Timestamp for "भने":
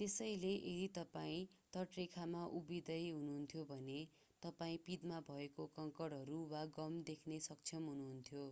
3.72-3.96